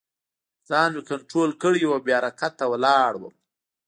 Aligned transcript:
ځان 0.67 0.89
مې 0.95 1.01
کنترول 1.09 1.51
کړی 1.63 1.81
و 1.85 1.93
او 1.95 2.03
بې 2.05 2.13
حرکته 2.17 2.63
ولاړ 2.71 3.11
وم 3.17 3.35